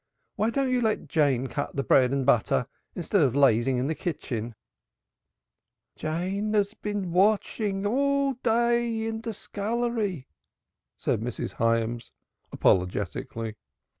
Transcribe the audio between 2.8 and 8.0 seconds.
instead of lazing in the kitchen?" "Jane has been washing